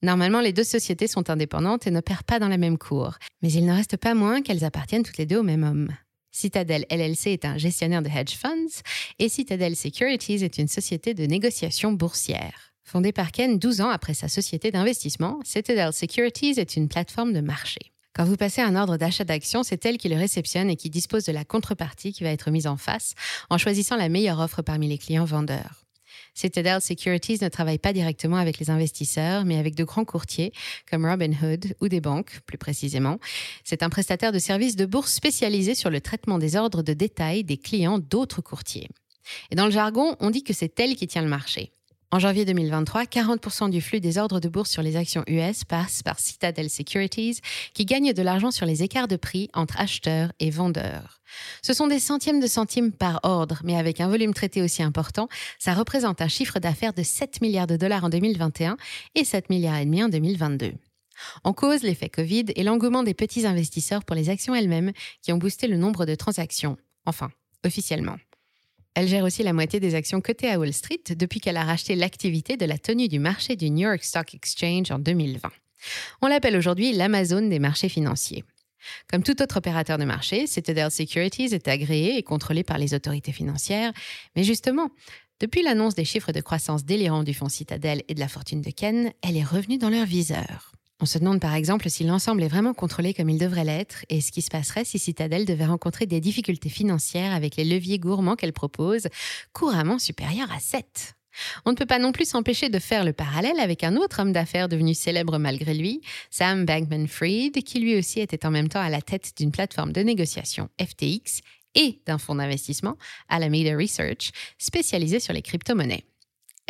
Normalement, 0.05 0.43
les 0.43 0.53
deux 0.53 0.65
sociétés 0.65 1.07
sont 1.07 1.31
indépendantes 1.31 1.87
et 1.87 1.91
n'opèrent 1.91 2.25
pas 2.25 2.39
dans 2.39 2.49
la 2.49 2.59
même 2.59 2.77
cour, 2.77 3.15
mais 3.41 3.51
il 3.51 3.65
ne 3.65 3.73
reste 3.73 3.97
pas 3.97 4.13
moins 4.13 4.43
qu'elles 4.43 4.63
appartiennent 4.63 5.03
toutes 5.03 5.17
les 5.17 5.25
deux 5.25 5.39
au 5.39 5.43
même 5.43 5.65
homme. 5.65 5.89
Citadel 6.31 6.85
LLC 6.91 7.29
est 7.29 7.47
un 7.47 7.57
gestionnaire 7.57 8.03
de 8.03 8.11
hedge 8.11 8.37
funds 8.37 8.83
et 9.19 9.31
Citadel 9.31 9.75
Securities 9.75 10.45
est 10.45 10.59
une 10.59 10.69
société 10.69 11.15
de 11.15 11.25
négociation 11.25 11.93
boursière. 11.93 12.75
Fondée 12.83 13.13
par 13.13 13.33
Ken 13.33 13.59
12 13.59 13.81
ans 13.81 13.89
après 13.89 14.13
sa 14.13 14.29
société 14.29 14.71
d'investissement, 14.71 15.41
Citadel 15.43 15.91
Securities 15.95 16.61
est 16.61 16.77
une 16.77 16.89
plateforme 16.89 17.33
de 17.33 17.41
marché. 17.41 17.81
Quand 18.13 18.25
vous 18.25 18.37
passez 18.37 18.61
un 18.61 18.77
ordre 18.77 18.99
d'achat 18.99 19.25
d'actions, 19.25 19.63
c'est 19.63 19.87
elle 19.87 19.97
qui 19.97 20.11
le 20.11 20.17
réceptionne 20.17 20.69
et 20.69 20.77
qui 20.77 20.91
dispose 20.91 21.25
de 21.25 21.33
la 21.33 21.47
contrepartie 21.47 22.13
qui 22.13 22.25
va 22.25 22.31
être 22.31 22.51
mise 22.51 22.67
en 22.67 22.77
face 22.77 23.15
en 23.49 23.57
choisissant 23.57 23.97
la 23.97 24.11
meilleure 24.11 24.41
offre 24.41 24.61
parmi 24.61 24.87
les 24.87 24.99
clients 24.99 25.25
vendeurs. 25.25 25.84
Citadel 26.35 26.81
Securities 26.81 27.39
ne 27.41 27.49
travaille 27.49 27.79
pas 27.79 27.93
directement 27.93 28.37
avec 28.37 28.59
les 28.59 28.71
investisseurs, 28.71 29.45
mais 29.45 29.59
avec 29.59 29.75
de 29.75 29.85
grands 29.85 30.05
courtiers 30.05 30.53
comme 30.91 31.07
Robinhood 31.07 31.75
ou 31.81 31.89
des 31.89 32.01
banques, 32.01 32.41
plus 32.47 32.59
précisément. 32.59 33.19
C'est 33.63 33.83
un 33.83 33.89
prestataire 33.89 34.33
de 34.33 34.39
services 34.39 34.77
de 34.77 34.87
bourse 34.87 35.13
spécialisé 35.13 35.75
sur 35.75 35.91
le 35.91 36.01
traitement 36.01 36.39
des 36.39 36.57
ordres 36.57 36.83
de 36.83 36.93
détail 36.93 37.45
des 37.45 37.57
clients 37.57 37.99
d'autres 37.99 38.43
courtiers. 38.43 38.89
Et 39.51 39.55
dans 39.55 39.67
le 39.67 39.71
jargon, 39.71 40.17
on 40.21 40.31
dit 40.31 40.43
que 40.43 40.53
c'est 40.53 40.79
elle 40.81 40.97
qui 40.97 41.07
tient 41.07 41.23
le 41.23 41.29
marché. 41.29 41.73
En 42.15 42.21
janvier 42.21 42.45
2023, 42.45 43.07
40% 43.07 43.71
du 43.71 43.81
flux 43.81 43.99
des 43.99 44.19
ordres 44.19 44.39
de 44.39 44.49
bourse 44.49 44.71
sur 44.71 44.83
les 44.83 44.95
actions 44.95 45.25
US 45.27 45.65
passe 45.65 46.05
par 46.05 46.21
Citadel 46.21 46.71
Securities, 46.71 47.41
qui 47.73 47.87
gagne 47.87 48.13
de 48.13 48.23
l'argent 48.23 48.53
sur 48.53 48.67
les 48.67 48.85
écarts 48.85 49.09
de 49.09 49.17
prix 49.17 49.51
entre 49.53 49.81
acheteurs 49.81 50.31
et 50.39 50.51
vendeurs. 50.51 51.21
Ce 51.61 51.73
sont 51.73 51.89
des 51.89 51.99
centièmes 51.99 52.39
de 52.39 52.47
centimes 52.47 52.93
par 52.93 53.19
ordre, 53.25 53.63
mais 53.65 53.77
avec 53.77 54.01
un 54.01 54.07
volume 54.07 54.33
traité 54.33 54.63
aussi 54.63 54.81
important, 54.81 55.29
ça 55.59 55.75
représente 55.75 56.21
un 56.21 56.29
chiffre 56.29 56.61
d'affaires 56.61 56.93
de 56.93 57.03
7 57.03 57.41
milliards 57.41 57.67
de 57.67 57.77
dollars 57.77 58.05
en 58.05 58.11
2021 58.11 58.77
et 59.17 59.25
7 59.25 59.51
milliards 59.51 59.79
et 59.79 59.85
demi 59.85 60.05
en 60.05 60.09
2022. 60.09 60.73
En 61.43 61.53
cause, 61.53 61.83
l'effet 61.83 62.11
Covid 62.11 62.45
et 62.55 62.63
l'engouement 62.63 63.03
des 63.03 63.15
petits 63.15 63.45
investisseurs 63.45 64.05
pour 64.05 64.15
les 64.15 64.31
actions 64.31 64.55
elles-mêmes 64.55 64.93
qui 65.21 65.33
ont 65.33 65.39
boosté 65.39 65.67
le 65.67 65.79
nombre 65.79 66.07
de 66.07 66.15
transactions. 66.15 66.77
Enfin, 67.07 67.33
officiellement. 67.67 68.19
Elle 68.95 69.09
gère 69.09 69.25
aussi 69.25 69.43
la 69.43 69.53
moitié 69.53 69.81
des 69.81 69.97
actions 69.97 70.21
cotées 70.21 70.51
à 70.51 70.59
Wall 70.59 70.73
Street 70.73 71.03
depuis 71.17 71.41
qu'elle 71.41 71.57
a 71.57 71.65
racheté 71.65 71.97
l'activité 71.97 72.57
de 72.57 72.65
la 72.65 72.79
tenue 72.79 73.09
du 73.09 73.19
marché 73.19 73.57
du 73.57 73.71
New 73.71 73.89
York 73.89 74.05
Stock 74.05 74.35
Exchange 74.35 74.93
en 74.93 75.01
2020. 75.01 75.51
On 76.23 76.29
l'appelle 76.29 76.57
aujourd'hui 76.57 76.93
l'Amazon 76.93 77.49
des 77.49 77.59
marchés 77.59 77.89
financiers. 77.89 78.45
Comme 79.11 79.23
tout 79.23 79.43
autre 79.43 79.57
opérateur 79.57 79.99
de 79.99 80.05
marché, 80.05 80.47
Citadel 80.47 80.91
Securities 80.91 81.55
est 81.55 81.69
agréé 81.69 82.17
et 82.19 82.23
contrôlé 82.23 82.63
par 82.63 82.79
les 82.79 82.95
autorités 82.95 83.33
financières, 83.33 83.93
mais 84.37 84.45
justement, 84.45 84.91
depuis 85.41 85.63
l'annonce 85.63 85.95
des 85.95 86.05
chiffres 86.05 86.33
de 86.33 86.41
croissance 86.41 86.85
délirants 86.85 87.25
du 87.25 87.35
fonds 87.35 87.49
Citadel 87.49 88.03
et 88.09 88.15
de 88.15 88.21
la 88.21 88.29
fortune 88.29 88.61
de 88.61 88.71
Ken, 88.71 89.13
elle 89.23 89.37
est 89.37 89.45
revenue 89.45 89.79
dans 89.79 89.91
leur 89.91 90.07
viseur. 90.07 90.73
On 91.05 91.07
se 91.07 91.19
demande 91.19 91.39
par 91.39 91.55
exemple 91.55 91.91
si 91.91 92.03
l'ensemble 92.03 92.43
est 92.45 92.49
vraiment 92.49 92.73
contrôlé 92.73 93.13
comme 93.13 93.29
il 93.29 93.37
devrait 93.37 93.65
l'être 93.65 94.07
et 94.09 94.23
ce 94.23 94.33
qui 94.33 94.41
se 94.41 94.49
passerait 94.49 94.87
si 94.87 94.99
Citadel 94.99 95.45
devait 95.45 95.67
rencontrer 95.67 96.07
des 96.07 96.19
difficultés 96.19 96.71
financières 96.71 97.35
avec 97.35 97.57
les 97.57 97.65
leviers 97.65 97.99
gourmands 97.99 98.37
qu'elle 98.37 98.55
propose, 98.55 99.09
couramment 99.53 99.99
supérieurs 99.99 100.51
à 100.51 100.61
7. 100.61 101.13
On 101.67 101.73
ne 101.73 101.77
peut 101.77 101.85
pas 101.85 101.99
non 101.99 102.13
plus 102.13 102.27
s'empêcher 102.27 102.71
de 102.71 102.79
faire 102.79 103.05
le 103.05 103.13
parallèle 103.13 103.61
avec 103.61 103.85
un 103.85 103.97
autre 103.97 104.23
homme 104.23 104.33
d'affaires 104.33 104.67
devenu 104.67 104.95
célèbre 104.95 105.37
malgré 105.37 105.75
lui, 105.75 106.01
Sam 106.31 106.65
Bankman-Fried, 106.65 107.63
qui 107.65 107.81
lui 107.81 107.99
aussi 107.99 108.21
était 108.21 108.47
en 108.47 108.51
même 108.51 108.71
temps 108.71 108.81
à 108.81 108.89
la 108.89 109.03
tête 109.03 109.35
d'une 109.37 109.53
plateforme 109.53 109.93
de 109.93 110.01
négociation 110.01 110.71
FTX 110.81 111.43
et 111.75 112.01
d'un 112.07 112.17
fonds 112.17 112.37
d'investissement, 112.37 112.97
Alameda 113.29 113.77
Research, 113.77 114.31
spécialisé 114.57 115.21
sur 115.21 115.35
les 115.35 115.43
crypto-monnaies. 115.43 116.07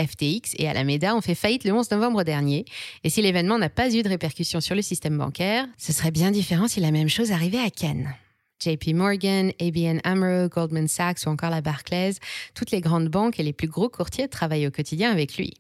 FTX 0.01 0.55
et 0.59 0.69
Alameda 0.69 1.15
ont 1.15 1.21
fait 1.21 1.35
faillite 1.35 1.65
le 1.65 1.73
11 1.73 1.91
novembre 1.91 2.25
dernier, 2.25 2.65
et 3.05 3.11
si 3.11 3.23
l'événement 3.23 3.59
n'a 3.59 3.71
pas 3.71 3.95
eu 3.95 4.03
de 4.03 4.09
répercussions 4.09 4.61
sur 4.61 4.75
le 4.75 4.83
système 4.83 5.19
bancaire, 5.19 5.67
ce 5.79 5.93
serait 5.93 6.11
bien 6.11 6.31
différent 6.31 6.69
si 6.69 6.81
la 6.81 6.91
même 6.91 7.09
chose 7.09 7.33
arrivait 7.33 7.59
à 7.59 7.71
Ken. 7.71 8.15
JP 8.63 8.95
Morgan, 8.95 9.53
ABN 9.61 10.01
Amro, 10.05 10.49
Goldman 10.49 10.89
Sachs 10.89 11.27
ou 11.27 11.29
encore 11.29 11.51
la 11.51 11.61
Barclays, 11.61 12.15
toutes 12.55 12.71
les 12.71 12.81
grandes 12.81 13.09
banques 13.09 13.39
et 13.39 13.43
les 13.43 13.53
plus 13.53 13.69
gros 13.69 13.89
courtiers 13.89 14.29
travaillent 14.29 14.67
au 14.67 14.71
quotidien 14.71 15.11
avec 15.11 15.37
lui. 15.37 15.55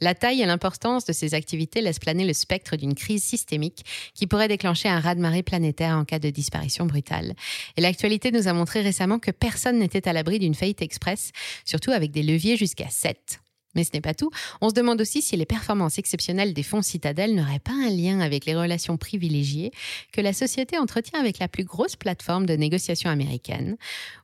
La 0.00 0.14
taille 0.14 0.42
et 0.42 0.46
l'importance 0.46 1.04
de 1.04 1.12
ces 1.12 1.34
activités 1.34 1.80
laissent 1.80 2.00
planer 2.00 2.24
le 2.24 2.32
spectre 2.32 2.76
d'une 2.76 2.94
crise 2.94 3.22
systémique 3.22 3.84
qui 4.14 4.26
pourrait 4.26 4.48
déclencher 4.48 4.88
un 4.88 5.00
raz-de-marée 5.00 5.42
planétaire 5.42 5.96
en 5.96 6.04
cas 6.04 6.18
de 6.18 6.30
disparition 6.30 6.84
brutale. 6.84 7.34
Et 7.76 7.80
l'actualité 7.80 8.30
nous 8.32 8.48
a 8.48 8.52
montré 8.52 8.80
récemment 8.80 9.18
que 9.18 9.30
personne 9.30 9.78
n'était 9.78 10.08
à 10.08 10.12
l'abri 10.12 10.38
d'une 10.38 10.54
faillite 10.54 10.82
express, 10.82 11.30
surtout 11.64 11.92
avec 11.92 12.10
des 12.10 12.22
leviers 12.22 12.56
jusqu'à 12.56 12.90
7. 12.90 13.40
Mais 13.74 13.84
ce 13.84 13.90
n'est 13.92 14.00
pas 14.00 14.14
tout. 14.14 14.30
On 14.60 14.68
se 14.68 14.74
demande 14.74 15.00
aussi 15.00 15.22
si 15.22 15.36
les 15.36 15.46
performances 15.46 15.98
exceptionnelles 15.98 16.54
des 16.54 16.62
fonds 16.62 16.82
Citadel 16.82 17.34
n'auraient 17.34 17.58
pas 17.58 17.72
un 17.72 17.90
lien 17.90 18.20
avec 18.20 18.44
les 18.46 18.54
relations 18.54 18.96
privilégiées 18.96 19.72
que 20.12 20.20
la 20.20 20.32
société 20.32 20.78
entretient 20.78 21.20
avec 21.20 21.38
la 21.38 21.48
plus 21.48 21.64
grosse 21.64 21.96
plateforme 21.96 22.46
de 22.46 22.54
négociation 22.54 23.10
américaine, 23.10 23.76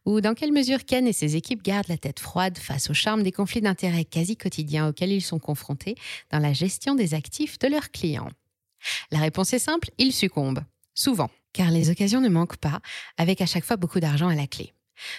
ou 0.04 0.20
dans 0.20 0.34
quelle 0.34 0.52
mesure 0.52 0.84
Ken 0.84 1.06
et 1.06 1.12
ses 1.12 1.36
équipes 1.36 1.62
gardent 1.62 1.88
la 1.88 1.98
tête 1.98 2.20
froide 2.20 2.58
face 2.58 2.90
au 2.90 2.94
charme 2.94 3.22
des 3.22 3.32
conflits 3.32 3.60
d'intérêts 3.60 4.04
quasi 4.04 4.36
quotidiens 4.36 4.88
auxquels 4.88 5.12
ils 5.12 5.22
sont 5.22 5.38
confrontés 5.38 5.96
dans 6.30 6.38
la 6.38 6.52
gestion 6.52 6.94
des 6.94 7.14
actifs 7.14 7.58
de 7.58 7.68
leurs 7.68 7.90
clients. 7.90 8.30
La 9.10 9.18
réponse 9.18 9.52
est 9.52 9.58
simple, 9.58 9.90
ils 9.98 10.12
succombent. 10.12 10.62
Souvent, 10.94 11.30
car 11.52 11.70
les 11.70 11.90
occasions 11.90 12.20
ne 12.20 12.28
manquent 12.28 12.56
pas, 12.56 12.80
avec 13.16 13.40
à 13.40 13.46
chaque 13.46 13.64
fois 13.64 13.76
beaucoup 13.76 14.00
d'argent 14.00 14.28
à 14.28 14.34
la 14.34 14.46
clé. 14.46 14.72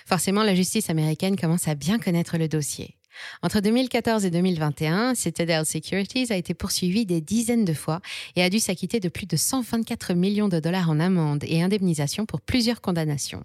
Forcément, 0.06 0.44
la 0.44 0.56
justice 0.56 0.90
américaine 0.90 1.36
commence 1.36 1.68
à 1.68 1.76
bien 1.76 2.00
connaître 2.00 2.38
le 2.38 2.48
dossier. 2.48 2.98
Entre 3.42 3.60
2014 3.60 4.26
et 4.26 4.32
2021, 4.32 5.16
Citadel 5.16 5.66
Securities 5.66 6.28
a 6.32 6.36
été 6.36 6.54
poursuivi 6.54 7.06
des 7.06 7.22
dizaines 7.22 7.66
de 7.66 7.74
fois 7.74 8.02
et 8.36 8.44
a 8.44 8.50
dû 8.50 8.60
s'acquitter 8.60 9.00
de 9.00 9.10
plus 9.10 9.26
de 9.26 9.36
124 9.36 10.14
millions 10.14 10.50
de 10.50 10.60
dollars 10.60 10.90
en 10.90 11.00
amendes 11.00 11.44
et 11.48 11.62
indemnisations 11.62 12.26
pour 12.26 12.42
plusieurs 12.42 12.82
condamnations. 12.82 13.44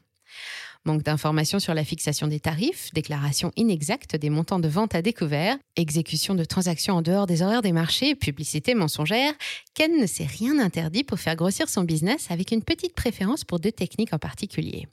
Manque 0.87 1.03
d'informations 1.03 1.59
sur 1.59 1.75
la 1.75 1.85
fixation 1.85 2.29
des 2.29 2.39
tarifs, 2.39 2.91
déclaration 2.95 3.51
inexacte 3.57 4.15
des 4.15 4.31
montants 4.31 4.61
de 4.61 4.69
vente 4.69 4.95
à 4.95 5.03
découvert, 5.03 5.59
exécution 5.75 6.37
de 6.37 6.45
transactions 6.45 6.95
en 6.95 7.03
dehors 7.03 7.27
des 7.27 7.43
horaires 7.43 7.63
des 7.63 7.73
marchés, 7.73 8.15
publicité 8.15 8.75
mensongère, 8.77 9.33
Ken 9.75 10.01
ne 10.01 10.07
s'est 10.07 10.27
rien 10.27 10.61
interdit 10.61 11.03
pour 11.03 11.19
faire 11.19 11.35
grossir 11.35 11.69
son 11.69 11.83
business 11.83 12.31
avec 12.31 12.53
une 12.53 12.63
petite 12.63 12.95
préférence 12.95 13.43
pour 13.43 13.59
deux 13.59 13.73
techniques 13.73 14.13
en 14.13 14.19
particulier. 14.19 14.87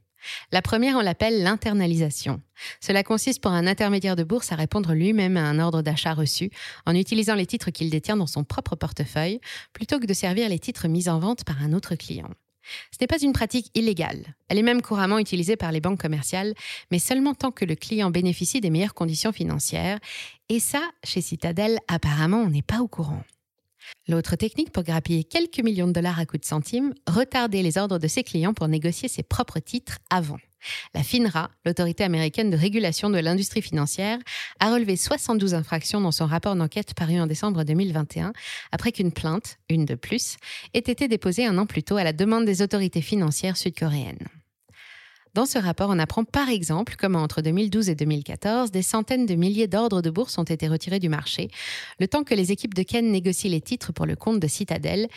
La 0.51 0.61
première, 0.61 0.97
on 0.97 1.01
l'appelle 1.01 1.43
l'internalisation. 1.43 2.41
Cela 2.79 3.03
consiste 3.03 3.41
pour 3.41 3.51
un 3.51 3.67
intermédiaire 3.67 4.15
de 4.15 4.23
bourse 4.23 4.51
à 4.51 4.55
répondre 4.55 4.93
lui-même 4.93 5.37
à 5.37 5.43
un 5.43 5.59
ordre 5.59 5.81
d'achat 5.81 6.13
reçu 6.13 6.51
en 6.85 6.95
utilisant 6.95 7.35
les 7.35 7.45
titres 7.45 7.71
qu'il 7.71 7.89
détient 7.89 8.17
dans 8.17 8.27
son 8.27 8.43
propre 8.43 8.75
portefeuille, 8.75 9.39
plutôt 9.73 9.99
que 9.99 10.05
de 10.05 10.13
servir 10.13 10.49
les 10.49 10.59
titres 10.59 10.87
mis 10.87 11.09
en 11.09 11.19
vente 11.19 11.43
par 11.43 11.61
un 11.61 11.73
autre 11.73 11.95
client. 11.95 12.29
Ce 12.91 12.97
n'est 13.01 13.07
pas 13.07 13.21
une 13.21 13.33
pratique 13.33 13.69
illégale. 13.75 14.35
Elle 14.47 14.57
est 14.57 14.63
même 14.63 14.81
couramment 14.81 15.19
utilisée 15.19 15.57
par 15.57 15.71
les 15.71 15.81
banques 15.81 15.99
commerciales, 15.99 16.53
mais 16.91 16.99
seulement 16.99 17.33
tant 17.33 17.51
que 17.51 17.65
le 17.65 17.75
client 17.75 18.09
bénéficie 18.09 18.61
des 18.61 18.69
meilleures 18.69 18.93
conditions 18.93 19.33
financières. 19.33 19.99
Et 20.49 20.59
ça, 20.59 20.81
chez 21.03 21.21
Citadel, 21.21 21.79
apparemment, 21.87 22.41
on 22.41 22.49
n'est 22.49 22.61
pas 22.61 22.79
au 22.79 22.87
courant. 22.87 23.23
L'autre 24.07 24.35
technique 24.35 24.71
pour 24.71 24.83
grappiller 24.83 25.23
quelques 25.23 25.59
millions 25.59 25.87
de 25.87 25.93
dollars 25.93 26.19
à 26.19 26.25
coups 26.25 26.41
de 26.41 26.45
centimes, 26.45 26.93
retarder 27.07 27.63
les 27.63 27.77
ordres 27.77 27.99
de 27.99 28.07
ses 28.07 28.23
clients 28.23 28.53
pour 28.53 28.67
négocier 28.67 29.07
ses 29.07 29.23
propres 29.23 29.59
titres 29.59 29.99
avant. 30.09 30.37
La 30.93 31.03
FINRA, 31.03 31.49
l'autorité 31.65 32.03
américaine 32.03 32.49
de 32.49 32.57
régulation 32.57 33.09
de 33.09 33.19
l'industrie 33.19 33.61
financière, 33.61 34.19
a 34.59 34.73
relevé 34.73 34.95
72 34.95 35.53
infractions 35.53 36.01
dans 36.01 36.11
son 36.11 36.25
rapport 36.25 36.55
d'enquête 36.55 36.93
paru 36.93 37.19
en 37.19 37.27
décembre 37.27 37.63
2021, 37.63 38.33
après 38.71 38.91
qu'une 38.91 39.11
plainte, 39.11 39.57
une 39.69 39.85
de 39.85 39.95
plus, 39.95 40.37
ait 40.73 40.79
été 40.79 41.07
déposée 41.07 41.45
un 41.45 41.57
an 41.57 41.65
plus 41.65 41.83
tôt 41.83 41.97
à 41.97 42.03
la 42.03 42.13
demande 42.13 42.45
des 42.45 42.61
autorités 42.61 43.01
financières 43.01 43.57
sud-coréennes. 43.57 44.27
Dans 45.33 45.47
ce 45.47 45.57
rapport, 45.57 45.89
on 45.89 45.97
apprend 45.97 46.23
par 46.23 46.49
exemple 46.49 46.93
comment 46.95 47.23
entre 47.23 47.41
2012 47.41 47.89
et 47.89 47.95
2014, 47.95 48.69
des 48.69 48.83
centaines 48.83 49.25
de 49.25 49.33
milliers 49.33 49.67
d'ordres 49.67 50.03
de 50.03 50.11
bourse 50.11 50.37
ont 50.37 50.43
été 50.43 50.67
retirés 50.67 50.99
du 50.99 51.09
marché, 51.09 51.47
le 51.99 52.07
temps 52.07 52.23
que 52.23 52.35
les 52.35 52.51
équipes 52.51 52.75
de 52.75 52.83
Ken 52.83 53.11
négocient 53.11 53.49
les 53.49 53.61
titres 53.61 53.91
pour 53.93 54.05
le 54.05 54.15
compte 54.15 54.39
de 54.39 54.47
Citadel, 54.47 55.07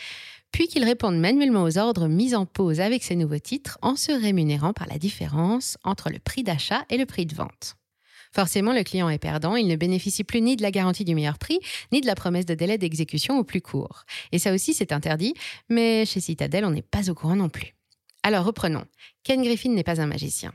puis 0.51 0.67
qu'ils 0.67 0.85
répondent 0.85 1.19
manuellement 1.19 1.61
aux 1.61 1.77
ordres 1.77 2.07
mis 2.07 2.33
en 2.33 2.47
pause 2.47 2.79
avec 2.79 3.03
ces 3.03 3.15
nouveaux 3.15 3.37
titres 3.37 3.77
en 3.83 3.95
se 3.95 4.11
rémunérant 4.11 4.73
par 4.73 4.87
la 4.87 4.97
différence 4.97 5.77
entre 5.83 6.09
le 6.09 6.17
prix 6.17 6.41
d'achat 6.41 6.83
et 6.89 6.97
le 6.97 7.05
prix 7.05 7.27
de 7.27 7.35
vente. 7.35 7.75
Forcément, 8.33 8.73
le 8.73 8.83
client 8.83 9.09
est 9.09 9.19
perdant, 9.19 9.55
il 9.55 9.67
ne 9.67 9.75
bénéficie 9.75 10.23
plus 10.23 10.41
ni 10.41 10.55
de 10.55 10.63
la 10.63 10.71
garantie 10.71 11.05
du 11.05 11.13
meilleur 11.13 11.37
prix, 11.37 11.59
ni 11.91 12.01
de 12.01 12.07
la 12.07 12.15
promesse 12.15 12.45
de 12.47 12.55
délai 12.55 12.79
d'exécution 12.79 13.37
au 13.37 13.43
plus 13.43 13.61
court. 13.61 14.03
Et 14.31 14.39
ça 14.39 14.51
aussi, 14.51 14.73
c'est 14.73 14.91
interdit, 14.91 15.35
mais 15.69 16.05
chez 16.05 16.21
Citadel, 16.21 16.65
on 16.65 16.71
n'est 16.71 16.81
pas 16.81 17.11
au 17.11 17.13
courant 17.13 17.35
non 17.35 17.49
plus. 17.49 17.76
Alors 18.27 18.43
reprenons. 18.43 18.83
Ken 19.23 19.41
Griffin 19.41 19.69
n'est 19.69 19.85
pas 19.85 20.01
un 20.01 20.05
magicien. 20.05 20.53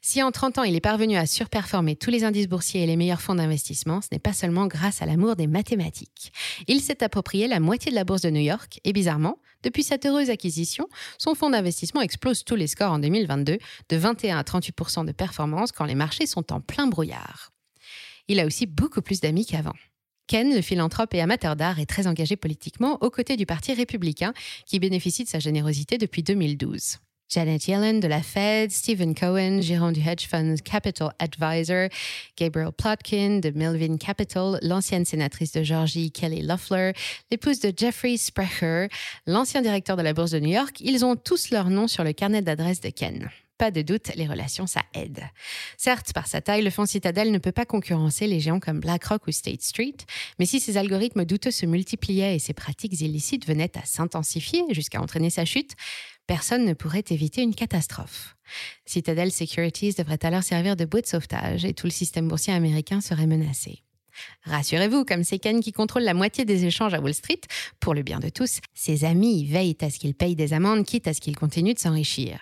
Si 0.00 0.22
en 0.22 0.30
30 0.30 0.56
ans 0.56 0.62
il 0.62 0.74
est 0.74 0.80
parvenu 0.80 1.18
à 1.18 1.26
surperformer 1.26 1.94
tous 1.94 2.08
les 2.08 2.24
indices 2.24 2.48
boursiers 2.48 2.82
et 2.82 2.86
les 2.86 2.96
meilleurs 2.96 3.20
fonds 3.20 3.34
d'investissement, 3.34 4.00
ce 4.00 4.08
n'est 4.10 4.18
pas 4.18 4.32
seulement 4.32 4.66
grâce 4.66 5.02
à 5.02 5.04
l'amour 5.06 5.36
des 5.36 5.46
mathématiques. 5.46 6.32
Il 6.66 6.80
s'est 6.80 7.04
approprié 7.04 7.46
la 7.46 7.60
moitié 7.60 7.90
de 7.90 7.94
la 7.94 8.04
bourse 8.04 8.22
de 8.22 8.30
New 8.30 8.40
York 8.40 8.80
et 8.84 8.94
bizarrement, 8.94 9.36
depuis 9.62 9.82
cette 9.82 10.06
heureuse 10.06 10.30
acquisition, 10.30 10.88
son 11.18 11.34
fonds 11.34 11.50
d'investissement 11.50 12.00
explose 12.00 12.42
tous 12.42 12.56
les 12.56 12.68
scores 12.68 12.92
en 12.92 12.98
2022, 12.98 13.58
de 13.90 13.96
21 13.98 14.38
à 14.38 14.42
38% 14.42 15.04
de 15.04 15.12
performance 15.12 15.72
quand 15.72 15.84
les 15.84 15.94
marchés 15.94 16.24
sont 16.24 16.54
en 16.54 16.62
plein 16.62 16.86
brouillard. 16.86 17.52
Il 18.28 18.40
a 18.40 18.46
aussi 18.46 18.64
beaucoup 18.64 19.02
plus 19.02 19.20
d'amis 19.20 19.44
qu'avant. 19.44 19.76
Ken, 20.26 20.54
le 20.54 20.62
philanthrope 20.62 21.12
et 21.12 21.20
amateur 21.20 21.54
d'art, 21.54 21.80
est 21.80 21.86
très 21.86 22.06
engagé 22.06 22.36
politiquement 22.36 22.96
aux 23.02 23.10
côtés 23.10 23.36
du 23.36 23.44
Parti 23.44 23.74
républicain 23.74 24.32
qui 24.64 24.78
bénéficie 24.78 25.24
de 25.24 25.28
sa 25.28 25.38
générosité 25.38 25.98
depuis 25.98 26.22
2012. 26.22 26.98
Janet 27.30 27.68
Yellen 27.68 28.00
de 28.00 28.08
la 28.08 28.22
Fed, 28.22 28.72
Stephen 28.72 29.14
Cohen, 29.14 29.60
gérant 29.60 29.92
du 29.92 30.00
hedge 30.00 30.26
fund 30.26 30.60
Capital 30.62 31.12
Advisor, 31.20 31.88
Gabriel 32.36 32.72
Plotkin 32.72 33.38
de 33.38 33.50
Melvin 33.50 33.98
Capital, 33.98 34.58
l'ancienne 34.62 35.04
sénatrice 35.04 35.52
de 35.52 35.62
Georgie 35.62 36.10
Kelly 36.10 36.42
Loeffler, 36.42 36.92
l'épouse 37.30 37.60
de 37.60 37.72
Jeffrey 37.76 38.16
Sprecher, 38.16 38.88
l'ancien 39.28 39.62
directeur 39.62 39.96
de 39.96 40.02
la 40.02 40.12
Bourse 40.12 40.32
de 40.32 40.40
New 40.40 40.50
York, 40.50 40.78
ils 40.80 41.04
ont 41.04 41.14
tous 41.14 41.50
leur 41.50 41.70
nom 41.70 41.86
sur 41.86 42.02
le 42.02 42.12
carnet 42.12 42.42
d'adresse 42.42 42.80
de 42.80 42.90
Ken. 42.90 43.30
Pas 43.58 43.70
de 43.70 43.82
doute, 43.82 44.10
les 44.16 44.26
relations, 44.26 44.66
ça 44.66 44.80
aide. 44.94 45.22
Certes, 45.76 46.14
par 46.14 46.26
sa 46.26 46.40
taille, 46.40 46.62
le 46.62 46.70
fonds 46.70 46.86
Citadel 46.86 47.30
ne 47.30 47.36
peut 47.36 47.52
pas 47.52 47.66
concurrencer 47.66 48.26
les 48.26 48.40
géants 48.40 48.58
comme 48.58 48.80
BlackRock 48.80 49.26
ou 49.28 49.32
State 49.32 49.62
Street, 49.62 49.96
mais 50.38 50.46
si 50.46 50.58
ses 50.58 50.78
algorithmes 50.78 51.26
douteux 51.26 51.50
se 51.50 51.66
multipliaient 51.66 52.34
et 52.34 52.38
ses 52.38 52.54
pratiques 52.54 52.98
illicites 53.02 53.46
venaient 53.46 53.76
à 53.76 53.84
s'intensifier 53.84 54.64
jusqu'à 54.70 55.00
entraîner 55.00 55.28
sa 55.28 55.44
chute, 55.44 55.76
personne 56.30 56.64
ne 56.64 56.74
pourrait 56.74 57.02
éviter 57.10 57.42
une 57.42 57.56
catastrophe. 57.56 58.36
Citadel 58.86 59.32
Securities 59.32 59.94
devrait 59.98 60.24
alors 60.24 60.44
servir 60.44 60.76
de 60.76 60.84
bouée 60.84 61.02
de 61.02 61.06
sauvetage 61.08 61.64
et 61.64 61.74
tout 61.74 61.88
le 61.88 61.90
système 61.90 62.28
boursier 62.28 62.52
américain 62.52 63.00
serait 63.00 63.26
menacé. 63.26 63.82
Rassurez-vous, 64.44 65.04
comme 65.04 65.24
c'est 65.24 65.40
Ken 65.40 65.58
qui 65.58 65.72
contrôle 65.72 66.04
la 66.04 66.14
moitié 66.14 66.44
des 66.44 66.66
échanges 66.66 66.94
à 66.94 67.00
Wall 67.00 67.14
Street, 67.14 67.40
pour 67.80 67.94
le 67.94 68.02
bien 68.02 68.20
de 68.20 68.28
tous, 68.28 68.60
ses 68.74 69.04
amis 69.04 69.44
veillent 69.44 69.76
à 69.80 69.90
ce 69.90 69.98
qu'il 69.98 70.14
paye 70.14 70.36
des 70.36 70.52
amendes, 70.52 70.86
quitte 70.86 71.08
à 71.08 71.14
ce 71.14 71.20
qu'il 71.20 71.34
continue 71.34 71.74
de 71.74 71.80
s'enrichir. 71.80 72.38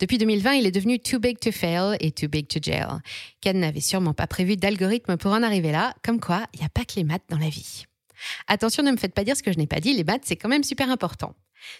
Depuis 0.00 0.18
2020, 0.18 0.56
il 0.56 0.66
est 0.66 0.70
devenu 0.70 0.98
too 0.98 1.18
big 1.18 1.38
to 1.38 1.50
fail 1.50 1.96
et 2.00 2.12
too 2.12 2.28
big 2.28 2.46
to 2.46 2.60
jail. 2.60 2.98
Ken 3.40 3.58
n'avait 3.58 3.80
sûrement 3.80 4.12
pas 4.12 4.26
prévu 4.26 4.56
d'algorithme 4.56 5.16
pour 5.16 5.32
en 5.32 5.42
arriver 5.42 5.72
là, 5.72 5.94
comme 6.04 6.20
quoi 6.20 6.44
il 6.52 6.60
n'y 6.60 6.66
a 6.66 6.68
pas 6.68 6.84
que 6.84 6.96
les 6.96 7.04
maths 7.04 7.24
dans 7.30 7.38
la 7.38 7.48
vie. 7.48 7.86
Attention, 8.48 8.82
ne 8.82 8.90
me 8.90 8.96
faites 8.96 9.14
pas 9.14 9.24
dire 9.24 9.36
ce 9.36 9.42
que 9.42 9.52
je 9.52 9.58
n'ai 9.58 9.66
pas 9.66 9.80
dit, 9.80 9.92
les 9.92 10.04
maths, 10.04 10.22
c'est 10.24 10.36
quand 10.36 10.48
même 10.48 10.64
super 10.64 10.90
important. 10.90 11.34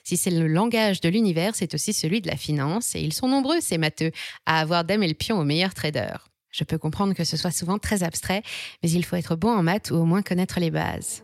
Si 0.05 0.17
c'est 0.17 0.31
le 0.31 0.47
langage 0.47 1.01
de 1.01 1.09
l'univers, 1.09 1.55
c'est 1.55 1.75
aussi 1.75 1.93
celui 1.93 2.21
de 2.21 2.29
la 2.29 2.37
finance, 2.37 2.95
et 2.95 3.01
ils 3.01 3.13
sont 3.13 3.29
nombreux, 3.29 3.61
ces 3.61 3.79
matheux, 3.79 4.13
à 4.47 4.61
avoir 4.61 4.85
damé 4.85 5.09
le 5.09 5.15
pion 5.15 5.39
aux 5.39 5.45
meilleurs 5.45 5.75
traders. 5.75 6.29
Je 6.51 6.65
peux 6.65 6.79
comprendre 6.79 7.15
que 7.15 7.25
ce 7.25 7.37
soit 7.37 7.53
souvent 7.53 7.79
très 7.79 8.03
abstrait, 8.03 8.43
mais 8.83 8.91
il 8.91 9.05
faut 9.05 9.17
être 9.17 9.37
bon 9.37 9.51
en 9.51 9.63
maths 9.63 9.91
ou 9.91 9.97
au 9.97 10.05
moins 10.05 10.23
connaître 10.23 10.59
les 10.59 10.71
bases. 10.71 11.23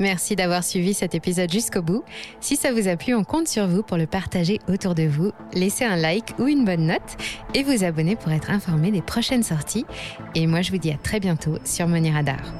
Merci 0.00 0.34
d'avoir 0.34 0.64
suivi 0.64 0.94
cet 0.94 1.14
épisode 1.14 1.52
jusqu'au 1.52 1.82
bout. 1.82 2.02
Si 2.40 2.56
ça 2.56 2.72
vous 2.72 2.88
a 2.88 2.96
plu, 2.96 3.14
on 3.14 3.22
compte 3.22 3.46
sur 3.46 3.68
vous 3.68 3.82
pour 3.82 3.96
le 3.96 4.06
partager 4.06 4.58
autour 4.66 4.94
de 4.94 5.04
vous. 5.04 5.30
Laissez 5.52 5.84
un 5.84 5.96
like 5.96 6.36
ou 6.38 6.48
une 6.48 6.64
bonne 6.64 6.86
note 6.86 7.16
et 7.54 7.62
vous 7.62 7.84
abonner 7.84 8.16
pour 8.16 8.32
être 8.32 8.50
informé 8.50 8.90
des 8.90 9.02
prochaines 9.02 9.44
sorties. 9.44 9.84
Et 10.34 10.46
moi, 10.46 10.62
je 10.62 10.72
vous 10.72 10.78
dis 10.78 10.90
à 10.90 10.96
très 10.96 11.20
bientôt 11.20 11.58
sur 11.64 11.86
Money 11.86 12.10
Radar. 12.10 12.52